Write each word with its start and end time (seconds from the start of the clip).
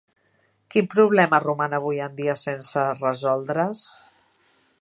Quin 0.75 0.87
problema 0.93 1.41
roman 1.43 1.77
avui 1.79 2.01
en 2.07 2.17
dia 2.23 2.39
sense 2.47 2.89
resoldre's? 3.05 3.89